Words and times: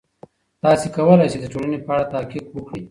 تاسې 0.61 0.87
کولای 0.95 1.27
سئ 1.33 1.39
د 1.41 1.45
ټولنې 1.53 1.77
په 1.85 1.89
اړه 1.93 2.05
تحقیق 2.13 2.45
وکړئ. 2.51 2.79